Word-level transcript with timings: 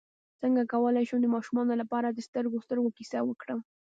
څنګه 0.41 0.69
کولی 0.73 1.03
شم 1.09 1.19
د 1.21 1.27
ماشومانو 1.35 1.73
لپاره 1.81 2.07
د 2.09 2.19
سترګو 2.27 2.63
سترګو 2.65 2.95
کیسه 2.97 3.19
وکړم 3.25 3.59